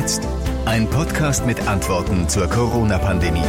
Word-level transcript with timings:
jetzt? 0.00 0.26
Ein 0.64 0.88
Podcast 0.88 1.44
mit 1.44 1.68
Antworten 1.68 2.26
zur 2.26 2.46
Corona-Pandemie. 2.48 3.44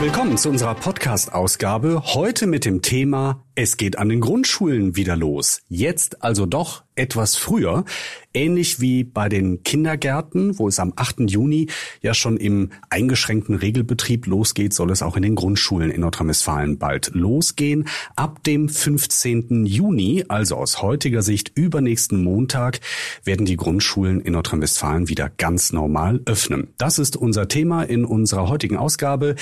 Willkommen 0.00 0.36
zu 0.36 0.50
unserer 0.50 0.74
Podcast-Ausgabe. 0.74 2.02
Heute 2.04 2.46
mit 2.46 2.66
dem 2.66 2.82
Thema 2.82 3.42
Es 3.54 3.76
geht 3.76 3.98
an 3.98 4.08
den 4.08 4.20
Grundschulen 4.20 4.96
wieder 4.96 5.14
los. 5.14 5.60
Jetzt 5.68 6.22
also 6.22 6.46
doch 6.46 6.84
etwas 6.94 7.36
früher. 7.36 7.84
Ähnlich 8.34 8.80
wie 8.80 9.04
bei 9.04 9.28
den 9.28 9.62
Kindergärten, 9.62 10.58
wo 10.58 10.68
es 10.68 10.78
am 10.78 10.94
8. 10.96 11.30
Juni 11.30 11.68
ja 12.00 12.14
schon 12.14 12.38
im 12.38 12.70
eingeschränkten 12.88 13.54
Regelbetrieb 13.54 14.26
losgeht, 14.26 14.72
soll 14.72 14.90
es 14.90 15.02
auch 15.02 15.16
in 15.16 15.22
den 15.22 15.34
Grundschulen 15.34 15.90
in 15.90 16.00
Nordrhein-Westfalen 16.00 16.78
bald 16.78 17.10
losgehen. 17.14 17.88
Ab 18.16 18.42
dem 18.44 18.70
15. 18.70 19.66
Juni, 19.66 20.24
also 20.28 20.56
aus 20.56 20.80
heutiger 20.80 21.20
Sicht 21.20 21.52
übernächsten 21.54 22.22
Montag, 22.22 22.80
werden 23.24 23.44
die 23.44 23.56
Grundschulen 23.56 24.20
in 24.20 24.32
Nordrhein-Westfalen 24.32 25.08
wieder 25.08 25.30
ganz 25.30 25.72
normal 25.72 26.20
öffnen. 26.24 26.68
Das 26.78 26.98
ist 26.98 27.16
unser 27.16 27.48
Thema 27.48 27.82
in 27.82 28.06
unserer 28.06 28.48
heutigen 28.48 28.76
Ausgabe. 28.76 29.34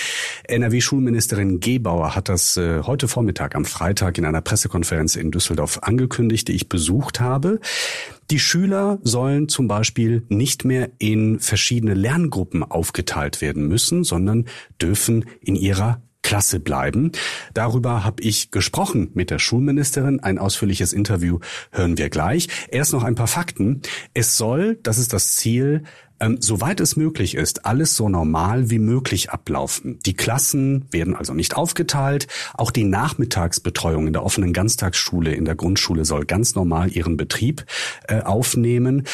NRW-Schulministerin 0.44 1.60
Gebauer 1.60 2.16
hat 2.16 2.28
das 2.28 2.56
äh, 2.56 2.82
heute 2.82 3.06
Vormittag 3.06 3.54
am 3.54 3.64
Freitag 3.64 3.99
in 4.18 4.24
einer 4.24 4.40
Pressekonferenz 4.40 5.16
in 5.16 5.30
Düsseldorf 5.30 5.78
angekündigt, 5.82 6.48
die 6.48 6.52
ich 6.52 6.68
besucht 6.68 7.20
habe. 7.20 7.60
Die 8.30 8.38
Schüler 8.38 8.98
sollen 9.02 9.48
zum 9.48 9.68
Beispiel 9.68 10.24
nicht 10.28 10.64
mehr 10.64 10.90
in 10.98 11.40
verschiedene 11.40 11.94
Lerngruppen 11.94 12.62
aufgeteilt 12.62 13.40
werden 13.40 13.66
müssen, 13.66 14.04
sondern 14.04 14.46
dürfen 14.80 15.24
in 15.40 15.56
ihrer 15.56 16.02
Klasse 16.22 16.60
bleiben. 16.60 17.12
Darüber 17.54 18.04
habe 18.04 18.22
ich 18.22 18.50
gesprochen 18.50 19.10
mit 19.14 19.30
der 19.30 19.38
Schulministerin. 19.38 20.20
Ein 20.20 20.38
ausführliches 20.38 20.92
Interview 20.92 21.38
hören 21.72 21.98
wir 21.98 22.10
gleich. 22.10 22.48
Erst 22.68 22.92
noch 22.92 23.02
ein 23.02 23.14
paar 23.14 23.26
Fakten. 23.26 23.82
Es 24.14 24.36
soll, 24.36 24.78
das 24.82 24.98
ist 24.98 25.12
das 25.12 25.36
Ziel, 25.36 25.82
ähm, 26.20 26.38
soweit 26.40 26.80
es 26.80 26.96
möglich 26.96 27.34
ist, 27.34 27.66
alles 27.66 27.96
so 27.96 28.08
normal 28.08 28.70
wie 28.70 28.78
möglich 28.78 29.30
ablaufen. 29.30 29.98
Die 30.04 30.14
Klassen 30.14 30.86
werden 30.90 31.16
also 31.16 31.34
nicht 31.34 31.56
aufgeteilt. 31.56 32.26
Auch 32.54 32.70
die 32.70 32.84
Nachmittagsbetreuung 32.84 34.06
in 34.06 34.12
der 34.12 34.24
offenen 34.24 34.52
Ganztagsschule 34.52 35.32
in 35.32 35.44
der 35.44 35.54
Grundschule 35.54 36.04
soll 36.04 36.24
ganz 36.24 36.54
normal 36.54 36.90
ihren 36.90 37.16
Betrieb 37.16 37.64
äh, 38.08 38.20
aufnehmen. 38.20 39.04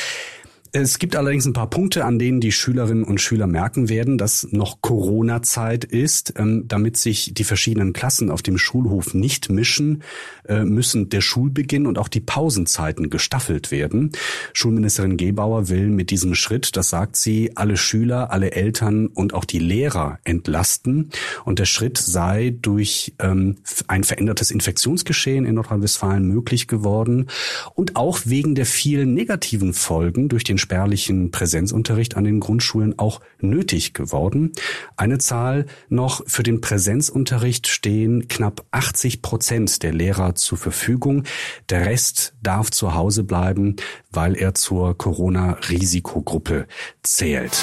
Es 0.78 0.98
gibt 0.98 1.16
allerdings 1.16 1.46
ein 1.46 1.54
paar 1.54 1.70
Punkte, 1.70 2.04
an 2.04 2.18
denen 2.18 2.38
die 2.38 2.52
Schülerinnen 2.52 3.02
und 3.02 3.18
Schüler 3.18 3.46
merken 3.46 3.88
werden, 3.88 4.18
dass 4.18 4.46
noch 4.50 4.82
Corona-Zeit 4.82 5.84
ist. 5.84 6.34
Ähm, 6.36 6.64
damit 6.68 6.98
sich 6.98 7.32
die 7.32 7.44
verschiedenen 7.44 7.94
Klassen 7.94 8.30
auf 8.30 8.42
dem 8.42 8.58
Schulhof 8.58 9.14
nicht 9.14 9.48
mischen, 9.48 10.02
äh, 10.46 10.64
müssen 10.64 11.08
der 11.08 11.22
Schulbeginn 11.22 11.86
und 11.86 11.96
auch 11.96 12.08
die 12.08 12.20
Pausenzeiten 12.20 13.08
gestaffelt 13.08 13.70
werden. 13.70 14.12
Schulministerin 14.52 15.16
Gebauer 15.16 15.70
will 15.70 15.88
mit 15.88 16.10
diesem 16.10 16.34
Schritt, 16.34 16.76
das 16.76 16.90
sagt 16.90 17.16
sie, 17.16 17.56
alle 17.56 17.78
Schüler, 17.78 18.30
alle 18.30 18.52
Eltern 18.52 19.06
und 19.06 19.32
auch 19.32 19.46
die 19.46 19.60
Lehrer 19.60 20.18
entlasten. 20.24 21.08
Und 21.46 21.58
der 21.58 21.64
Schritt 21.64 21.96
sei 21.96 22.54
durch 22.60 23.14
ähm, 23.18 23.56
ein 23.86 24.04
verändertes 24.04 24.50
Infektionsgeschehen 24.50 25.46
in 25.46 25.54
Nordrhein-Westfalen 25.54 26.28
möglich 26.28 26.68
geworden 26.68 27.28
und 27.74 27.96
auch 27.96 28.20
wegen 28.26 28.54
der 28.54 28.66
vielen 28.66 29.14
negativen 29.14 29.72
Folgen 29.72 30.28
durch 30.28 30.44
den 30.44 30.58
spärlichen 30.66 31.30
Präsenzunterricht 31.30 32.16
an 32.16 32.24
den 32.24 32.40
Grundschulen 32.40 32.98
auch 32.98 33.20
nötig 33.40 33.94
geworden. 33.94 34.50
Eine 34.96 35.18
Zahl 35.18 35.66
noch, 35.88 36.22
für 36.26 36.42
den 36.42 36.60
Präsenzunterricht 36.60 37.68
stehen 37.68 38.26
knapp 38.26 38.66
80 38.72 39.22
Prozent 39.22 39.84
der 39.84 39.94
Lehrer 39.94 40.34
zur 40.34 40.58
Verfügung. 40.58 41.22
Der 41.70 41.86
Rest 41.86 42.34
darf 42.42 42.72
zu 42.72 42.94
Hause 42.96 43.22
bleiben, 43.22 43.76
weil 44.10 44.34
er 44.34 44.54
zur 44.54 44.98
Corona-Risikogruppe 44.98 46.66
zählt. 47.04 47.62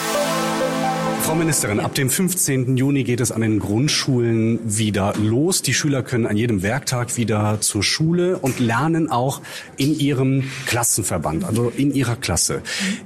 Frau 1.24 1.36
Ministerin, 1.36 1.80
ab 1.80 1.96
dem 1.96 2.10
15. 2.10 2.76
Juni 2.76 3.06
geht 3.06 3.22
es 3.22 3.32
an 3.32 3.40
den 3.40 3.60
Grundschulen 3.60 4.60
wieder 4.66 5.14
los. 5.18 5.62
Die 5.62 5.74
Schüler 5.74 6.04
können 6.04 6.28
an 6.28 6.36
jedem 6.36 6.64
Werktag 6.64 7.16
wieder 7.16 7.62
zur 7.62 7.82
Schule 7.82 8.38
und 8.38 8.60
lernen 8.60 9.10
auch 9.10 9.42
in 9.78 9.98
ihrem 9.98 10.44
Klassenverband, 10.66 11.46
also 11.46 11.70
in 11.70 11.94
ihrer 11.94 12.18
Klasse. 12.18 12.62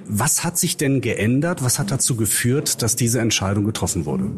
Was 0.08 0.44
hat 0.44 0.58
sich 0.58 0.78
denn 0.78 1.00
geändert? 1.00 1.64
Was 1.64 1.78
hat 1.78 1.92
dazu 1.92 2.16
geführt, 2.16 2.82
dass 2.82 2.96
diese 2.96 3.20
Entscheidung 3.20 3.66
getroffen 3.66 4.08
wurde? 4.08 4.32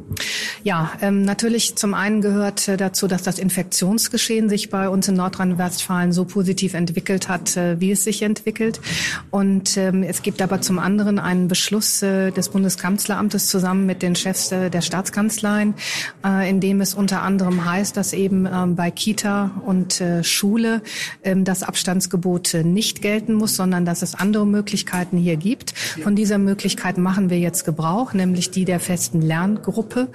Ja, 0.64 0.92
ähm, 1.02 1.22
natürlich 1.22 1.78
zum 1.78 1.94
einen 1.94 2.20
gehört 2.20 2.68
äh, 2.68 2.76
dazu, 2.76 3.08
dass 3.08 3.24
das 3.24 3.40
Infektionsgeschehen 3.40 4.50
sich 4.50 4.70
bei 4.70 4.90
uns 4.90 5.08
in 5.08 5.16
Nordrhein-Westfalen 5.16 6.12
so 6.12 6.26
positiv 6.26 6.74
entwickelt 6.74 7.30
hat, 7.30 7.56
äh, 7.56 7.80
wie 7.80 7.92
es 7.92 8.04
sich 8.04 8.24
entwickelt. 8.24 8.82
Und 9.32 9.78
ähm, 9.78 10.04
es 10.04 10.22
gibt 10.22 10.42
aber 10.42 10.60
zum 10.60 10.80
anderen 10.80 11.18
einen 11.18 11.48
Beschluss 11.48 12.02
äh, 12.02 12.32
des 12.32 12.50
Bundeskanzleramtes 12.50 13.48
zusammen 13.48 13.69
zusammen 13.70 13.86
mit 13.86 14.02
den 14.02 14.16
Chefs 14.16 14.50
der 14.50 14.82
Staatskanzleien, 14.82 15.76
äh, 16.26 16.50
in 16.50 16.60
dem 16.60 16.82
es 16.82 16.96
unter 16.96 17.22
anderem 17.22 17.66
heißt, 17.66 17.96
dass 17.96 18.14
eben 18.14 18.48
ähm, 18.52 18.76
bei 18.76 18.90
Kita 18.90 19.52
und 19.64 20.02
äh, 20.02 20.24
Schule 20.24 20.82
ähm, 21.24 21.44
das 21.44 21.62
Abstandsgebot 21.62 22.56
nicht 22.64 23.04
gelten 23.04 23.36
muss, 23.36 23.56
sondern 23.56 23.86
dass 23.86 24.02
es 24.02 24.16
andere 24.16 24.48
Möglichkeiten 24.48 25.18
hier 25.18 25.38
gibt. 25.38 25.78
Von 25.78 26.16
dieser 26.16 26.40
Möglichkeit 26.40 26.98
machen 26.98 27.30
wir 27.30 27.38
jetzt 27.38 27.64
Gebrauch, 27.64 28.14
nämlich 28.14 28.50
die 28.50 28.66
der 28.66 28.80
festen 28.80 29.22
Lerngruppe. 29.22 30.08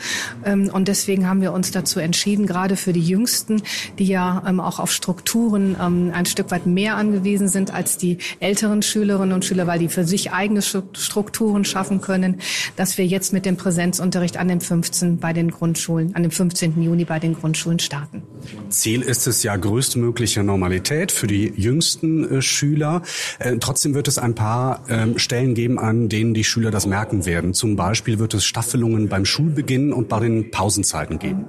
Ähm, 0.44 0.69
und 0.72 0.88
deswegen 0.88 1.28
haben 1.28 1.41
wir 1.41 1.53
uns 1.53 1.70
dazu 1.70 2.00
entschieden, 2.00 2.47
gerade 2.47 2.75
für 2.75 2.93
die 2.93 3.06
Jüngsten, 3.06 3.62
die 4.00 4.06
ja 4.06 4.43
auch 4.59 4.81
auf 4.81 4.91
Strukturen 4.91 5.76
ein 5.76 6.26
Stück 6.26 6.50
weit 6.50 6.66
mehr 6.66 6.97
angewiesen 6.97 7.48
sind 7.48 7.72
als 7.72 7.98
die 7.98 8.19
älteren 8.41 8.82
Schülerinnen 8.82 9.32
und 9.32 9.44
Schüler, 9.44 9.66
weil 9.66 9.78
die 9.78 9.88
für 9.88 10.04
sich 10.04 10.32
eigene 10.32 10.62
Strukturen 10.62 11.64
schaffen 11.64 12.00
können, 12.00 12.41
dass 12.76 12.98
wir 12.98 13.06
jetzt 13.06 13.32
mit 13.32 13.44
mit 13.44 13.50
dem 13.50 13.56
Präsenzunterricht 13.59 14.38
an 14.38 14.49
dem 14.49 14.60
15 14.62 15.19
bei 15.19 15.34
den 15.34 15.50
Grundschulen, 15.50 16.15
an 16.15 16.22
dem 16.22 16.31
15. 16.31 16.82
Juni 16.82 17.05
bei 17.05 17.19
den 17.19 17.34
Grundschulen 17.34 17.78
starten. 17.78 18.22
Ziel 18.71 19.03
ist 19.03 19.27
es 19.27 19.43
ja 19.43 19.55
größtmögliche 19.55 20.43
Normalität 20.43 21.12
für 21.12 21.27
die 21.27 21.53
jüngsten 21.55 22.38
äh, 22.38 22.43
Schüler. 22.43 23.03
Äh, 23.38 23.59
trotzdem 23.59 23.94
wird 23.94 24.09
es 24.09 24.16
ein 24.16 24.34
paar 24.34 24.88
äh, 24.88 25.19
Stellen 25.19 25.55
geben, 25.55 25.78
an 25.78 26.09
denen 26.09 26.32
die 26.32 26.44
Schüler 26.44 26.71
das 26.71 26.87
merken 26.87 27.27
werden. 27.27 27.53
Zum 27.53 27.77
Beispiel 27.77 28.19
wird 28.19 28.32
es 28.32 28.47
Staffelungen 28.47 29.09
beim 29.09 29.27
Schulbeginn 29.27 29.93
und 29.93 30.09
bei 30.09 30.21
den 30.21 30.50
Pausenzeiten 30.50 31.19
geben. 31.19 31.44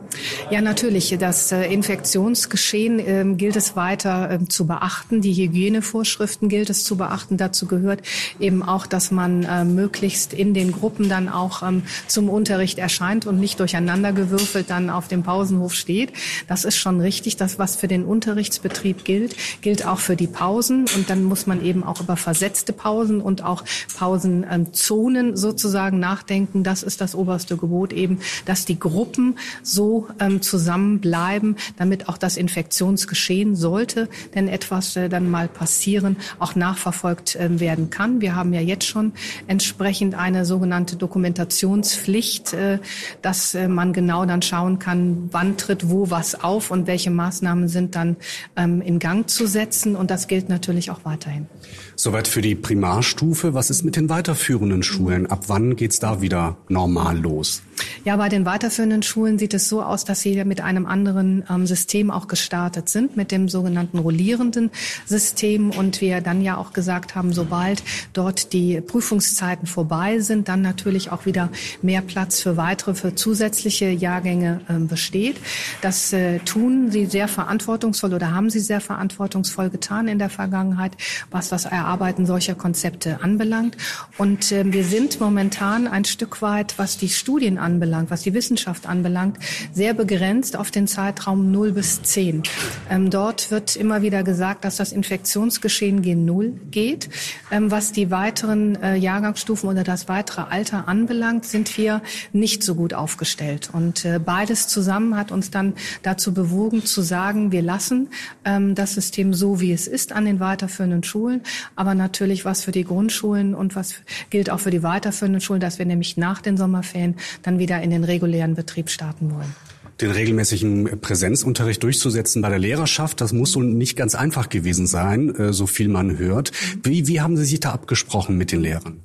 Ja, 0.51 0.59
natürlich. 0.59 1.15
Das 1.17 1.53
äh, 1.53 1.71
Infektionsgeschehen 1.71 2.99
ähm, 2.99 3.37
gilt 3.37 3.55
es 3.55 3.77
weiter 3.77 4.31
ähm, 4.31 4.49
zu 4.49 4.67
beachten. 4.67 5.21
Die 5.21 5.33
Hygienevorschriften 5.33 6.49
gilt 6.49 6.69
es 6.69 6.83
zu 6.83 6.97
beachten. 6.97 7.37
Dazu 7.37 7.67
gehört 7.67 8.01
eben 8.39 8.63
auch, 8.63 8.85
dass 8.85 9.11
man 9.11 9.43
äh, 9.43 9.63
möglichst 9.63 10.33
in 10.33 10.53
den 10.53 10.73
Gruppen 10.73 11.07
dann 11.07 11.29
auch 11.29 11.63
ähm, 11.63 11.83
zum 12.07 12.29
Unterricht 12.29 12.77
erscheint 12.77 13.25
und 13.25 13.39
nicht 13.39 13.59
durcheinandergewürfelt 13.59 14.69
dann 14.69 14.89
auf 14.89 15.07
dem 15.07 15.23
Pausenhof 15.23 15.73
steht. 15.73 16.13
Das 16.47 16.65
ist 16.65 16.77
schon 16.77 17.01
richtig. 17.01 17.37
Das, 17.37 17.59
was 17.59 17.75
für 17.75 17.87
den 17.87 18.05
Unterrichtsbetrieb 18.05 19.03
gilt, 19.05 19.35
gilt 19.61 19.85
auch 19.85 19.99
für 19.99 20.15
die 20.15 20.27
Pausen. 20.27 20.85
Und 20.95 21.09
dann 21.09 21.23
muss 21.23 21.47
man 21.47 21.63
eben 21.63 21.83
auch 21.83 22.01
über 22.01 22.17
versetzte 22.17 22.73
Pausen 22.73 23.21
und 23.21 23.43
auch 23.43 23.63
Pausenzonen 23.97 25.35
sozusagen 25.35 25.99
nachdenken. 25.99 26.63
Das 26.63 26.83
ist 26.83 27.01
das 27.01 27.15
oberste 27.15 27.57
Gebot 27.57 27.93
eben, 27.93 28.19
dass 28.45 28.65
die 28.65 28.79
Gruppen 28.79 29.37
so 29.63 30.07
ähm, 30.19 30.41
zusammenbleiben, 30.41 31.55
damit 31.77 32.09
auch 32.09 32.17
das 32.17 32.37
Infektionsgeschehen 32.37 33.55
sollte, 33.55 34.09
denn 34.33 34.47
etwas 34.47 34.95
äh, 34.95 35.09
dann 35.09 35.29
mal 35.29 35.47
passieren, 35.47 36.17
auch 36.39 36.55
nachverfolgt 36.55 37.35
äh, 37.35 37.59
werden 37.59 37.89
kann. 37.89 38.21
Wir 38.21 38.35
haben 38.35 38.53
ja 38.53 38.61
jetzt 38.61 38.85
schon 38.85 39.13
entsprechend 39.47 40.15
eine 40.15 40.45
sogenannte 40.45 40.95
Dokumentation 40.95 41.74
Informationspflicht, 41.75 42.53
äh, 42.53 42.79
dass 43.21 43.53
äh, 43.53 43.67
man 43.67 43.93
genau 43.93 44.25
dann 44.25 44.41
schauen 44.41 44.79
kann, 44.79 45.29
wann 45.31 45.57
tritt 45.57 45.89
wo 45.89 46.09
was 46.09 46.41
auf 46.43 46.71
und 46.71 46.87
welche 46.87 47.11
Maßnahmen 47.11 47.67
sind 47.67 47.95
dann 47.95 48.15
ähm, 48.55 48.81
in 48.81 48.99
Gang 48.99 49.29
zu 49.29 49.47
setzen. 49.47 49.95
Und 49.95 50.11
das 50.11 50.27
gilt 50.27 50.49
natürlich 50.49 50.91
auch 50.91 51.01
weiterhin. 51.03 51.47
Soweit 51.95 52.27
für 52.27 52.41
die 52.41 52.55
Primarstufe. 52.55 53.53
Was 53.53 53.69
ist 53.69 53.83
mit 53.83 53.95
den 53.95 54.09
weiterführenden 54.09 54.83
Schulen? 54.83 55.27
Ab 55.27 55.45
wann 55.47 55.75
geht's 55.75 55.99
da 55.99 56.21
wieder 56.21 56.57
normal 56.67 57.17
los? 57.17 57.61
Ja, 58.03 58.15
bei 58.17 58.29
den 58.29 58.45
weiterführenden 58.45 59.03
Schulen 59.03 59.39
sieht 59.39 59.53
es 59.53 59.67
so 59.67 59.81
aus, 59.81 60.05
dass 60.05 60.21
sie 60.21 60.43
mit 60.45 60.61
einem 60.61 60.85
anderen 60.85 61.43
ähm, 61.49 61.65
System 61.65 62.11
auch 62.11 62.27
gestartet 62.27 62.89
sind, 62.89 63.17
mit 63.17 63.31
dem 63.31 63.49
sogenannten 63.49 63.97
rollierenden 63.97 64.71
System. 65.05 65.71
Und 65.71 66.01
wir 66.01 66.21
dann 66.21 66.41
ja 66.41 66.57
auch 66.57 66.73
gesagt 66.73 67.15
haben, 67.15 67.33
sobald 67.33 67.83
dort 68.13 68.53
die 68.53 68.81
Prüfungszeiten 68.81 69.67
vorbei 69.67 70.19
sind, 70.19 70.47
dann 70.47 70.61
natürlich 70.61 71.11
auch 71.11 71.25
wieder 71.25 71.49
mehr 71.81 72.01
Platz 72.01 72.41
für 72.41 72.57
weitere, 72.57 72.93
für 72.93 73.15
zusätzliche 73.15 73.89
Jahrgänge 73.89 74.61
ähm, 74.69 74.87
besteht. 74.87 75.37
Das 75.81 76.13
äh, 76.13 76.39
tun 76.39 76.91
sie 76.91 77.05
sehr 77.05 77.27
verantwortungsvoll 77.27 78.13
oder 78.13 78.31
haben 78.33 78.49
sie 78.49 78.59
sehr 78.59 78.81
verantwortungsvoll 78.81 79.69
getan 79.69 80.07
in 80.07 80.19
der 80.19 80.29
Vergangenheit, 80.29 80.93
was 81.31 81.49
das 81.49 81.65
Erarbeiten 81.65 82.25
solcher 82.25 82.55
Konzepte 82.55 83.19
anbelangt. 83.21 83.77
Und 84.17 84.51
äh, 84.51 84.63
wir 84.71 84.83
sind 84.83 85.19
momentan 85.19 85.87
ein 85.87 86.05
Stück 86.05 86.41
weit, 86.41 86.77
was 86.77 86.97
die 86.97 87.09
Studien 87.09 87.57
anbelangt, 87.57 88.09
was 88.09 88.21
die 88.21 88.33
Wissenschaft 88.33 88.87
anbelangt, 88.87 89.37
sehr 89.73 89.93
begrenzt 89.93 90.55
auf 90.57 90.71
den 90.71 90.87
Zeitraum 90.87 91.51
0 91.51 91.71
bis 91.73 92.01
10. 92.01 92.43
Ähm, 92.89 93.09
dort 93.09 93.51
wird 93.51 93.75
immer 93.75 94.01
wieder 94.01 94.23
gesagt, 94.23 94.65
dass 94.65 94.77
das 94.77 94.91
Infektionsgeschehen 94.91 96.01
gen 96.01 96.25
Null 96.25 96.53
geht. 96.71 97.09
Ähm, 97.51 97.71
was 97.71 97.91
die 97.91 98.11
weiteren 98.11 98.81
äh, 98.81 98.95
Jahrgangsstufen 98.95 99.69
oder 99.69 99.83
das 99.83 100.07
weitere 100.07 100.41
Alter 100.41 100.87
anbelangt, 100.87 101.45
sind 101.55 101.77
wir 101.77 102.01
nicht 102.33 102.63
so 102.63 102.75
gut 102.75 102.93
aufgestellt. 102.93 103.69
Und 103.71 104.03
äh, 104.03 104.19
beides 104.19 104.67
zusammen 104.67 105.15
hat 105.15 105.31
uns 105.31 105.51
dann 105.51 105.73
dazu 106.03 106.33
bewogen 106.33 106.83
zu 106.83 107.01
sagen, 107.01 107.53
wir 107.53 107.61
lassen 107.61 108.09
ähm, 108.43 108.75
das 108.75 108.93
System 108.93 109.33
so, 109.33 109.61
wie 109.61 109.71
es 109.71 109.87
ist 109.87 110.11
an 110.11 110.25
den 110.25 110.41
weiterführenden 110.41 111.03
Schulen, 111.03 111.43
aber 111.77 111.95
natürlich 111.95 112.43
was 112.43 112.65
für 112.65 112.73
die 112.73 112.83
Grundschulen 112.83 113.55
und 113.55 113.73
was 113.77 113.95
gilt 114.29 114.49
auch 114.49 114.59
für 114.59 114.71
die 114.71 114.83
weiterführenden 114.83 115.39
Schulen, 115.39 115.61
dass 115.61 115.79
wir 115.79 115.85
nämlich 115.85 116.17
nach 116.17 116.41
den 116.41 116.57
Sommerferien 116.57 117.15
dann 117.41 117.57
wieder 117.57 117.81
in 117.81 117.89
den 117.89 118.03
regulären 118.03 118.55
Betrieb 118.55 118.89
starten 118.89 119.33
wollen 119.33 119.55
den 120.01 120.11
regelmäßigen 120.11 120.99
Präsenzunterricht 120.99 121.81
durchzusetzen 121.81 122.41
bei 122.41 122.49
der 122.49 122.59
Lehrerschaft. 122.59 123.21
Das 123.21 123.31
muss 123.31 123.53
so 123.53 123.61
nicht 123.61 123.95
ganz 123.95 124.13
einfach 124.13 124.49
gewesen 124.49 124.87
sein, 124.87 125.33
äh, 125.35 125.53
so 125.53 125.67
viel 125.67 125.87
man 125.87 126.17
hört. 126.17 126.51
Wie, 126.83 127.07
wie 127.07 127.21
haben 127.21 127.37
Sie 127.37 127.45
sich 127.45 127.61
da 127.61 127.71
abgesprochen 127.71 128.37
mit 128.37 128.51
den 128.51 128.59
Lehrern? 128.59 128.99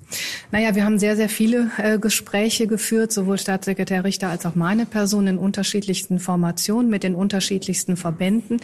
Naja, 0.50 0.74
wir 0.74 0.84
haben 0.84 0.98
sehr, 0.98 1.14
sehr 1.14 1.28
viele 1.28 1.70
äh, 1.78 1.98
Gespräche 1.98 2.66
geführt, 2.66 3.12
sowohl 3.12 3.38
Staatssekretär 3.38 4.02
Richter 4.02 4.30
als 4.30 4.44
auch 4.46 4.56
meine 4.56 4.84
Person 4.84 5.28
in 5.28 5.38
unterschiedlichsten 5.38 6.18
Formationen 6.18 6.90
mit 6.90 7.04
den 7.04 7.14
unterschiedlichsten 7.14 7.96
Verbänden. 7.96 8.60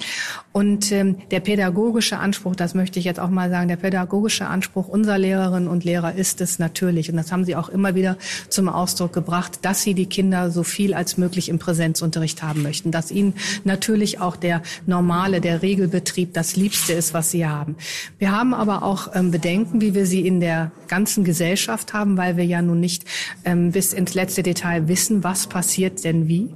Und 0.50 0.90
ähm, 0.90 1.18
der 1.30 1.40
pädagogische 1.40 2.18
Anspruch, 2.18 2.56
das 2.56 2.74
möchte 2.74 2.98
ich 2.98 3.04
jetzt 3.04 3.20
auch 3.20 3.30
mal 3.30 3.50
sagen, 3.50 3.68
der 3.68 3.76
pädagogische 3.76 4.46
Anspruch 4.46 4.88
unserer 4.88 5.18
Lehrerinnen 5.18 5.68
und 5.68 5.84
Lehrer 5.84 6.14
ist 6.14 6.40
es 6.40 6.58
natürlich, 6.58 7.08
und 7.08 7.16
das 7.16 7.30
haben 7.30 7.44
sie 7.44 7.54
auch 7.54 7.68
immer 7.68 7.94
wieder 7.94 8.16
zum 8.48 8.68
Ausdruck 8.68 9.12
gebracht, 9.12 9.60
dass 9.62 9.82
sie 9.82 9.94
die 9.94 10.06
Kinder 10.06 10.50
so 10.50 10.64
viel 10.64 10.92
als 10.92 11.18
möglich 11.18 11.48
im 11.48 11.60
Präsenzunterricht 11.60 12.15
Unterricht 12.16 12.42
haben 12.42 12.62
möchten, 12.62 12.92
dass 12.92 13.10
ihnen 13.10 13.34
natürlich 13.64 14.20
auch 14.20 14.36
der 14.36 14.62
normale, 14.86 15.42
der 15.42 15.60
Regelbetrieb 15.60 16.32
das 16.32 16.56
Liebste 16.56 16.94
ist, 16.94 17.12
was 17.12 17.30
sie 17.30 17.46
haben. 17.46 17.76
Wir 18.18 18.32
haben 18.32 18.54
aber 18.54 18.82
auch 18.82 19.08
ähm, 19.14 19.30
Bedenken, 19.30 19.82
wie 19.82 19.94
wir 19.94 20.06
sie 20.06 20.26
in 20.26 20.40
der 20.40 20.72
ganzen 20.88 21.24
Gesellschaft 21.24 21.92
haben, 21.92 22.16
weil 22.16 22.38
wir 22.38 22.44
ja 22.46 22.62
nun 22.62 22.80
nicht 22.80 23.04
ähm, 23.44 23.72
bis 23.72 23.92
ins 23.92 24.14
letzte 24.14 24.42
Detail 24.42 24.88
wissen, 24.88 25.24
was 25.24 25.46
passiert 25.46 26.04
denn 26.04 26.26
wie. 26.26 26.48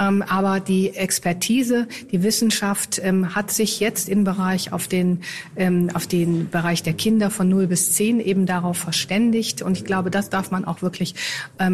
Ähm, 0.00 0.22
aber 0.22 0.60
die 0.60 0.96
Expertise, 0.96 1.86
die 2.10 2.22
Wissenschaft 2.22 3.00
ähm, 3.04 3.34
hat 3.34 3.50
sich 3.50 3.80
jetzt 3.80 4.08
im 4.08 4.24
Bereich 4.24 4.72
auf 4.72 4.88
den, 4.88 5.20
ähm, 5.56 5.90
auf 5.94 6.06
den 6.06 6.48
Bereich 6.48 6.82
der 6.82 6.94
Kinder 6.94 7.30
von 7.30 7.48
0 7.48 7.66
bis 7.66 7.92
10 7.92 8.20
eben 8.20 8.46
darauf 8.46 8.78
verständigt. 8.78 9.62
Und 9.62 9.76
ich 9.76 9.84
glaube, 9.84 10.10
das 10.10 10.30
darf 10.30 10.50
man 10.50 10.64
auch 10.64 10.82
wirklich 10.82 11.14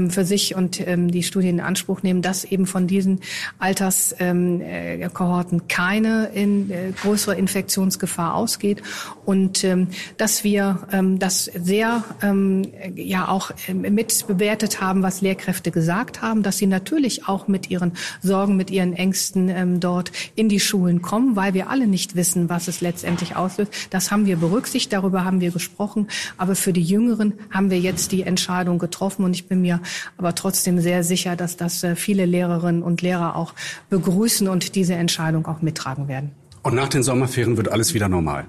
für 0.09 0.25
sich 0.25 0.57
und 0.57 0.83
die 0.85 1.23
Studien 1.23 1.59
in 1.59 1.61
Anspruch 1.61 2.03
nehmen, 2.03 2.23
dass 2.23 2.45
eben 2.45 2.67
von 2.67 2.87
diesen 2.87 3.21
Alterskohorten 3.59 5.61
ähm, 5.61 5.69
keine 5.69 6.31
in, 6.35 6.71
äh, 6.71 6.93
größere 7.01 7.37
Infektionsgefahr 7.37 8.35
ausgeht 8.35 8.83
und 9.25 9.67
dass 10.17 10.45
wir 10.45 10.87
das 11.19 11.45
sehr 11.45 12.05
ja 12.95 13.29
auch 13.29 13.51
mit 13.73 14.27
bewertet 14.27 14.81
haben, 14.81 15.03
was 15.03 15.21
Lehrkräfte 15.21 15.71
gesagt 15.71 16.23
haben, 16.23 16.43
dass 16.43 16.59
sie 16.59 16.67
natürlich 16.67 17.29
auch 17.29 17.49
mit 17.49 17.71
ihren 17.71 17.93
Sorgen, 18.23 18.57
mit 18.57 18.71
ihren 18.71 18.93
Ängsten 18.93 19.49
ähm, 19.49 19.81
dort 19.81 20.13
in 20.35 20.49
die 20.49 20.61
Schulen 20.61 21.03
kommen, 21.03 21.37
weil 21.37 21.55
wir 21.55 21.71
alle 21.71 21.87
nicht 21.87 22.17
wissen, 22.17 22.49
was 22.49 22.69
es 22.69 22.81
letztendlich 22.81 23.37
auslöst. 23.37 23.73
Das 23.91 24.11
haben 24.11 24.27
wir 24.27 24.37
berücksichtigt, 24.37 24.93
darüber 24.93 25.25
haben 25.25 25.41
wir 25.41 25.51
gesprochen. 25.51 26.09
Aber 26.37 26.55
für 26.55 26.73
die 26.73 26.83
Jüngeren 26.83 27.35
haben 27.51 27.71
wir 27.71 27.79
jetzt 27.79 28.13
die 28.13 28.23
Entscheidung 28.23 28.79
getroffen 28.79 29.25
und 29.25 29.35
ich 29.35 29.49
bin 29.49 29.61
mir 29.63 29.81
aber 30.17 30.35
trotzdem 30.35 30.81
sehr 30.81 31.05
sicher, 31.05 31.37
dass 31.37 31.57
das 31.57 31.83
äh, 31.83 31.97
viele 31.97 32.27
Lehrerinnen 32.27 32.83
und 32.83 33.03
Lehrer 33.03 33.37
auch 33.37 33.55
begrüßen 33.91 34.49
und 34.49 34.75
diese 34.75 34.95
Entscheidung 34.95 35.47
auch 35.47 35.63
mittragen 35.63 36.09
werden. 36.09 36.33
Und 36.63 36.75
nach 36.75 36.89
den 36.89 37.03
Sommerferien 37.03 37.57
wird 37.57 37.71
alles 37.71 37.95
wieder 37.95 38.09
normal. 38.09 38.47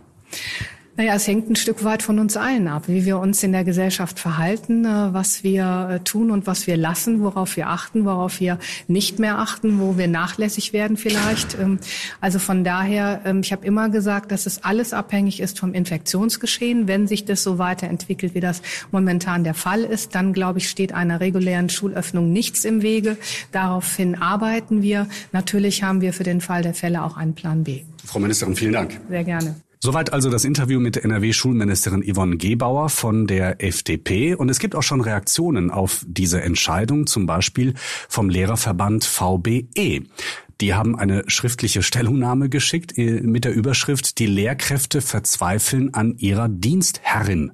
Naja, 0.97 1.13
es 1.13 1.27
hängt 1.27 1.47
ein 1.47 1.55
Stück 1.55 1.83
weit 1.83 2.01
von 2.01 2.17
uns 2.17 2.37
allen 2.37 2.67
ab, 2.67 2.87
wie 2.87 3.05
wir 3.05 3.19
uns 3.19 3.43
in 3.43 3.51
der 3.51 3.63
Gesellschaft 3.63 4.17
verhalten, 4.17 4.83
äh, 4.83 5.13
was 5.13 5.43
wir 5.43 5.89
äh, 5.91 5.99
tun 5.99 6.31
und 6.31 6.47
was 6.47 6.65
wir 6.65 6.75
lassen, 6.75 7.21
worauf 7.21 7.55
wir 7.55 7.69
achten, 7.69 8.03
worauf 8.03 8.39
wir 8.39 8.57
nicht 8.87 9.19
mehr 9.19 9.37
achten, 9.37 9.79
wo 9.79 9.99
wir 9.99 10.07
nachlässig 10.07 10.73
werden 10.73 10.97
vielleicht. 10.97 11.53
Ähm, 11.59 11.77
also 12.19 12.39
von 12.39 12.63
daher, 12.63 13.21
ähm, 13.25 13.41
ich 13.41 13.51
habe 13.51 13.63
immer 13.63 13.89
gesagt, 13.89 14.31
dass 14.31 14.47
es 14.47 14.63
alles 14.63 14.91
abhängig 14.91 15.39
ist 15.39 15.59
vom 15.59 15.75
Infektionsgeschehen. 15.75 16.87
Wenn 16.87 17.05
sich 17.05 17.25
das 17.25 17.43
so 17.43 17.59
weiterentwickelt, 17.59 18.33
wie 18.33 18.39
das 18.39 18.63
momentan 18.89 19.43
der 19.43 19.53
Fall 19.53 19.83
ist, 19.83 20.15
dann 20.15 20.33
glaube 20.33 20.57
ich, 20.57 20.67
steht 20.67 20.93
einer 20.93 21.19
regulären 21.19 21.69
Schulöffnung 21.69 22.33
nichts 22.33 22.65
im 22.65 22.81
Wege. 22.81 23.17
Daraufhin 23.51 24.15
arbeiten 24.15 24.81
wir. 24.81 25.07
Natürlich 25.31 25.83
haben 25.83 26.01
wir 26.01 26.11
für 26.11 26.23
den 26.23 26.41
Fall 26.41 26.63
der 26.63 26.73
Fälle 26.73 27.03
auch 27.03 27.17
einen 27.17 27.35
Plan 27.35 27.63
B. 27.63 27.83
Frau 28.03 28.17
Ministerin, 28.17 28.55
vielen 28.55 28.73
Dank. 28.73 28.99
Sehr 29.07 29.23
gerne. 29.23 29.66
Soweit 29.79 30.11
also 30.11 30.31
das 30.31 30.43
Interview 30.43 30.79
mit 30.79 30.97
NRW-Schulministerin 30.97 32.03
Yvonne 32.03 32.37
Gebauer 32.37 32.89
von 32.89 33.27
der 33.27 33.63
FDP. 33.63 34.33
Und 34.33 34.49
es 34.49 34.57
gibt 34.57 34.75
auch 34.75 34.81
schon 34.81 35.01
Reaktionen 35.01 35.69
auf 35.69 36.03
diese 36.07 36.41
Entscheidung, 36.41 37.05
zum 37.05 37.27
Beispiel 37.27 37.75
vom 38.09 38.29
Lehrerverband 38.29 39.05
VBE. 39.05 40.03
Die 40.61 40.73
haben 40.73 40.97
eine 40.97 41.23
schriftliche 41.27 41.83
Stellungnahme 41.83 42.49
geschickt 42.49 42.97
äh, 42.97 43.21
mit 43.21 43.45
der 43.45 43.53
Überschrift 43.53 44.17
Die 44.17 44.25
Lehrkräfte 44.25 45.01
verzweifeln 45.01 45.93
an 45.93 46.17
ihrer 46.17 46.49
Dienstherrin. 46.49 47.51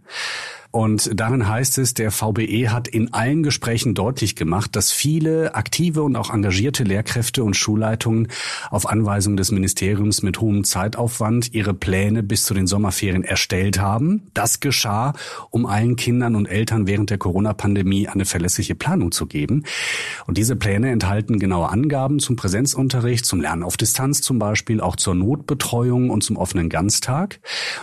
Und 0.74 1.12
darin 1.14 1.48
heißt 1.48 1.78
es, 1.78 1.94
der 1.94 2.10
VBE 2.10 2.72
hat 2.72 2.88
in 2.88 3.14
allen 3.14 3.44
Gesprächen 3.44 3.94
deutlich 3.94 4.36
gemacht, 4.36 4.75
dass 4.75 4.92
viele 4.92 5.54
aktive 5.54 6.02
und 6.02 6.16
auch 6.16 6.34
engagierte 6.34 6.84
Lehrkräfte 6.84 7.44
und 7.44 7.56
Schulleitungen 7.56 8.30
auf 8.72 8.90
Anweisung 8.90 9.38
des 9.38 9.52
Ministeriums 9.52 10.24
mit 10.24 10.42
hohem 10.42 10.64
Zeitaufwand 10.64 11.54
ihre 11.54 11.75
Pläne 11.75 12.24
bis 12.24 12.42
zu 12.46 12.56
den 12.56 12.66
Sommerferien 12.66 13.24
erstellt 13.24 13.80
haben. 13.80 14.31
Das 14.34 14.62
geschah, 14.62 15.14
um 15.52 15.68
allen 15.68 15.96
Kindern 15.96 16.36
und 16.36 16.48
Eltern 16.48 16.88
während 16.88 17.12
der 17.12 17.19
Corona-Pandemie 17.19 18.08
eine 18.08 18.26
verlässliche 18.26 18.74
Planung 18.74 19.12
zu 19.12 19.28
geben. 19.28 19.66
Und 20.26 20.40
diese 20.40 20.56
Pläne 20.56 20.90
enthalten 20.90 21.38
genaue 21.38 21.69
Angaben 21.69 22.18
zum 22.18 22.36
Präsenzunterricht, 22.36 23.28
zum 23.28 23.42
Lernen 23.42 23.62
auf 23.62 23.78
Distanz 23.78 24.22
zum 24.22 24.40
Beispiel, 24.40 24.81
auch 24.81 24.96
zur 24.96 25.14
Notbetreuung 25.14 26.10
und 26.10 26.24
zum 26.24 26.36
offenen 26.36 26.69
Ganztag. 26.69 27.42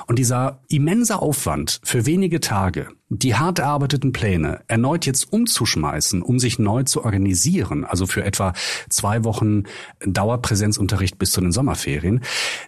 Und 0.09 0.19
dieser 0.19 0.65
immense 0.67 1.23
Aufwand 1.23 1.81
für 1.85 2.05
wenige 2.05 2.41
Tage 2.41 2.80
Ольга. 2.81 3.00
Die 3.11 3.35
hart 3.35 3.59
erarbeiteten 3.59 4.13
Pläne 4.13 4.61
erneut 4.69 5.05
jetzt 5.05 5.33
umzuschmeißen, 5.33 6.23
um 6.23 6.39
sich 6.39 6.61
neu 6.61 6.85
zu 6.85 7.05
organisieren, 7.05 7.85
also 7.85 8.07
für 8.07 8.25
etwa 8.25 8.53
zwei 8.89 9.25
Wochen 9.25 9.65
Dauerpräsenzunterricht 10.07 11.19
bis 11.19 11.33
zu 11.33 11.41
den 11.41 11.51
Sommerferien, 11.51 12.21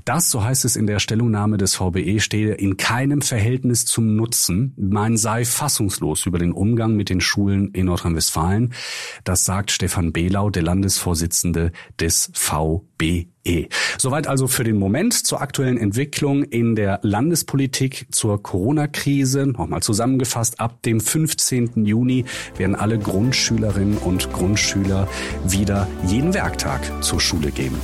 das, 0.04 0.30
so 0.30 0.42
heißt 0.42 0.64
es 0.64 0.74
in 0.74 0.88
der 0.88 0.98
Stellungnahme 0.98 1.58
des 1.58 1.76
VBE, 1.76 2.18
stehe 2.18 2.54
in 2.54 2.76
keinem 2.76 3.22
Verhältnis 3.22 3.86
zum 3.86 4.16
Nutzen. 4.16 4.74
Man 4.76 5.16
sei 5.16 5.44
fassungslos 5.44 6.26
über 6.26 6.40
den 6.40 6.50
Umgang 6.50 6.96
mit 6.96 7.08
den 7.08 7.20
Schulen 7.20 7.70
in 7.70 7.86
Nordrhein-Westfalen. 7.86 8.74
Das 9.22 9.44
sagt 9.44 9.70
Stefan 9.70 10.12
Behlau, 10.12 10.50
der 10.50 10.62
Landesvorsitzende 10.62 11.70
des 12.00 12.32
VBE. 12.34 13.28
Soweit 13.98 14.26
also 14.26 14.46
für 14.46 14.64
den 14.64 14.76
Moment 14.76 15.14
zur 15.14 15.40
aktuellen 15.40 15.78
Entwicklung 15.78 16.44
in 16.44 16.74
der 16.74 17.00
Landespolitik 17.02 18.06
zur 18.10 18.42
Corona-Krise. 18.42 19.46
Nochmal 19.46 19.82
zusammengefasst, 20.32 20.60
ab 20.60 20.82
dem 20.82 21.00
15. 21.00 21.84
Juni 21.84 22.24
werden 22.56 22.74
alle 22.74 22.98
Grundschülerinnen 22.98 23.98
und 23.98 24.32
Grundschüler 24.32 25.08
wieder 25.44 25.88
jeden 26.06 26.34
Werktag 26.34 26.80
zur 27.02 27.20
Schule 27.20 27.50
gehen. 27.50 27.76